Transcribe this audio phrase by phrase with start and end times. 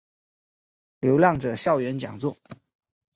[1.01, 2.35] 流浪者校园讲座